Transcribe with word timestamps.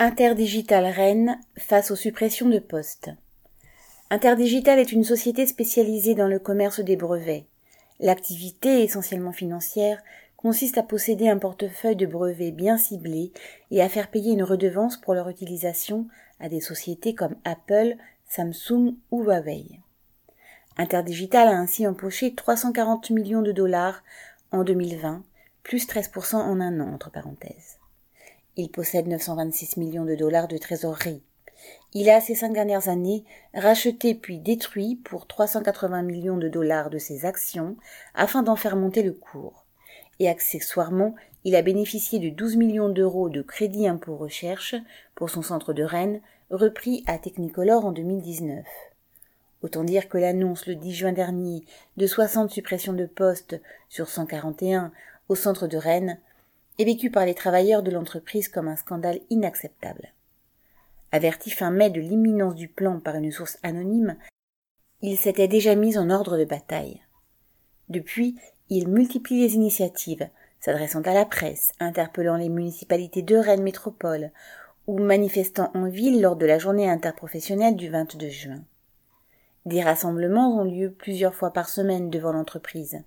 Interdigital 0.00 0.86
Rennes 0.86 1.40
face 1.56 1.90
aux 1.90 1.96
suppressions 1.96 2.48
de 2.48 2.60
postes. 2.60 3.10
Interdigital 4.10 4.78
est 4.78 4.92
une 4.92 5.02
société 5.02 5.44
spécialisée 5.44 6.14
dans 6.14 6.28
le 6.28 6.38
commerce 6.38 6.78
des 6.78 6.94
brevets. 6.94 7.46
L'activité, 7.98 8.84
essentiellement 8.84 9.32
financière, 9.32 10.00
consiste 10.36 10.78
à 10.78 10.84
posséder 10.84 11.28
un 11.28 11.38
portefeuille 11.38 11.96
de 11.96 12.06
brevets 12.06 12.52
bien 12.52 12.78
ciblés 12.78 13.32
et 13.72 13.82
à 13.82 13.88
faire 13.88 14.08
payer 14.08 14.34
une 14.34 14.44
redevance 14.44 14.96
pour 14.96 15.14
leur 15.14 15.28
utilisation 15.28 16.06
à 16.38 16.48
des 16.48 16.60
sociétés 16.60 17.16
comme 17.16 17.34
Apple, 17.42 17.96
Samsung 18.28 18.94
ou 19.10 19.24
Huawei. 19.24 19.80
Interdigital 20.76 21.48
a 21.48 21.58
ainsi 21.58 21.88
empoché 21.88 22.36
340 22.36 23.10
millions 23.10 23.42
de 23.42 23.50
dollars 23.50 24.04
en 24.52 24.62
2020, 24.62 25.24
plus 25.64 25.88
13% 25.88 26.36
en 26.36 26.60
un 26.60 26.78
an, 26.78 26.94
entre 26.94 27.10
parenthèses. 27.10 27.78
Il 28.60 28.72
possède 28.72 29.06
926 29.06 29.76
millions 29.76 30.04
de 30.04 30.16
dollars 30.16 30.48
de 30.48 30.58
trésorerie. 30.58 31.22
Il 31.94 32.10
a, 32.10 32.20
ces 32.20 32.34
cinq 32.34 32.52
dernières 32.52 32.88
années, 32.88 33.24
racheté 33.54 34.16
puis 34.16 34.40
détruit 34.40 34.96
pour 34.96 35.28
380 35.28 36.02
millions 36.02 36.36
de 36.36 36.48
dollars 36.48 36.90
de 36.90 36.98
ses 36.98 37.24
actions 37.24 37.76
afin 38.16 38.42
d'en 38.42 38.56
faire 38.56 38.74
monter 38.74 39.04
le 39.04 39.12
cours. 39.12 39.64
Et 40.18 40.28
accessoirement, 40.28 41.14
il 41.44 41.54
a 41.54 41.62
bénéficié 41.62 42.18
de 42.18 42.30
12 42.30 42.56
millions 42.56 42.88
d'euros 42.88 43.28
de 43.28 43.42
crédit 43.42 43.86
impôt 43.86 44.16
recherche 44.16 44.74
pour 45.14 45.30
son 45.30 45.42
centre 45.42 45.72
de 45.72 45.84
Rennes, 45.84 46.20
repris 46.50 47.04
à 47.06 47.16
Technicolor 47.16 47.86
en 47.86 47.92
2019. 47.92 48.66
Autant 49.62 49.84
dire 49.84 50.08
que 50.08 50.18
l'annonce 50.18 50.66
le 50.66 50.74
10 50.74 50.94
juin 50.94 51.12
dernier 51.12 51.64
de 51.96 52.08
60 52.08 52.50
suppressions 52.50 52.92
de 52.92 53.06
postes 53.06 53.60
sur 53.88 54.08
141 54.08 54.90
au 55.28 55.36
centre 55.36 55.68
de 55.68 55.76
Rennes 55.76 56.18
est 56.78 56.84
vécu 56.84 57.10
par 57.10 57.26
les 57.26 57.34
travailleurs 57.34 57.82
de 57.82 57.90
l'entreprise 57.90 58.48
comme 58.48 58.68
un 58.68 58.76
scandale 58.76 59.20
inacceptable. 59.30 60.12
Averti 61.10 61.50
fin 61.50 61.70
mai 61.70 61.90
de 61.90 62.00
l'imminence 62.00 62.54
du 62.54 62.68
plan 62.68 63.00
par 63.00 63.16
une 63.16 63.32
source 63.32 63.58
anonyme, 63.62 64.16
il 65.00 65.16
s'était 65.16 65.48
déjà 65.48 65.74
mis 65.74 65.96
en 65.96 66.10
ordre 66.10 66.36
de 66.36 66.44
bataille. 66.44 67.02
Depuis, 67.88 68.36
il 68.68 68.88
multiplie 68.88 69.40
les 69.40 69.54
initiatives, 69.54 70.28
s'adressant 70.60 71.02
à 71.02 71.14
la 71.14 71.24
presse, 71.24 71.72
interpellant 71.80 72.36
les 72.36 72.48
municipalités 72.48 73.22
de 73.22 73.36
Rennes 73.36 73.62
Métropole 73.62 74.30
ou 74.86 74.98
manifestant 74.98 75.70
en 75.74 75.88
ville 75.88 76.20
lors 76.20 76.36
de 76.36 76.46
la 76.46 76.58
journée 76.58 76.88
interprofessionnelle 76.88 77.76
du 77.76 77.88
22 77.88 78.28
juin. 78.28 78.62
Des 79.66 79.82
rassemblements 79.82 80.60
ont 80.60 80.64
lieu 80.64 80.90
plusieurs 80.90 81.34
fois 81.34 81.52
par 81.52 81.68
semaine 81.68 82.10
devant 82.10 82.32
l'entreprise. 82.32 83.02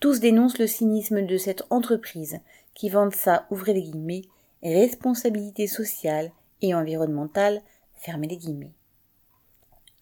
Tous 0.00 0.20
dénoncent 0.20 0.58
le 0.58 0.68
cynisme 0.68 1.26
de 1.26 1.36
cette 1.36 1.64
entreprise 1.70 2.38
qui 2.74 2.88
vante 2.88 3.16
sa, 3.16 3.46
ouvrez 3.50 3.72
les 3.72 3.82
guillemets, 3.82 4.22
responsabilité 4.62 5.66
sociale 5.66 6.30
et 6.62 6.72
environnementale, 6.72 7.62
fermez 7.94 8.28
les 8.28 8.36
guillemets. 8.36 8.72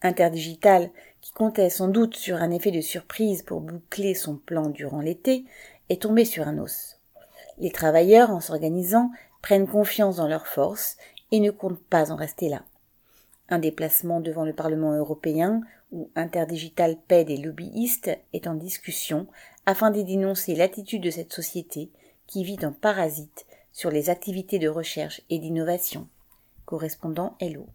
Interdigital, 0.03 0.91
qui 1.21 1.31
comptait 1.31 1.71
sans 1.71 1.87
doute 1.87 2.15
sur 2.15 2.37
un 2.37 2.51
effet 2.51 2.69
de 2.69 2.81
surprise 2.81 3.41
pour 3.41 3.61
boucler 3.61 4.13
son 4.13 4.35
plan 4.35 4.69
durant 4.69 5.01
l'été, 5.01 5.45
est 5.89 6.03
tombé 6.03 6.25
sur 6.25 6.47
un 6.47 6.59
os. 6.59 6.99
Les 7.57 7.71
travailleurs, 7.71 8.29
en 8.29 8.39
s'organisant, 8.39 9.09
prennent 9.41 9.67
confiance 9.67 10.17
dans 10.17 10.27
leurs 10.27 10.45
forces 10.45 10.97
et 11.31 11.39
ne 11.39 11.49
comptent 11.49 11.83
pas 11.83 12.11
en 12.11 12.15
rester 12.15 12.49
là. 12.49 12.63
Un 13.49 13.59
déplacement 13.59 14.19
devant 14.19 14.43
le 14.43 14.53
Parlement 14.53 14.93
européen, 14.93 15.61
où 15.91 16.09
Interdigital 16.15 16.97
paie 17.07 17.23
des 17.23 17.37
lobbyistes, 17.37 18.11
est 18.33 18.47
en 18.47 18.55
discussion 18.55 19.27
afin 19.65 19.91
de 19.91 20.01
dénoncer 20.01 20.55
l'attitude 20.55 21.03
de 21.03 21.09
cette 21.09 21.33
société 21.33 21.89
qui 22.25 22.43
vit 22.43 22.65
en 22.65 22.71
parasite 22.71 23.45
sur 23.71 23.89
les 23.89 24.09
activités 24.09 24.59
de 24.59 24.67
recherche 24.67 25.21
et 25.29 25.39
d'innovation. 25.39 26.07
Correspondant 26.65 27.37
Hello. 27.39 27.67